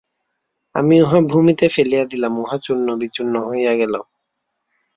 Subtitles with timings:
[0.75, 3.93] আমি উহা ভূমিতে ফেলিয়া দিলাম, উহা চূর্ণবিচূর্ণ হইয়া গেল।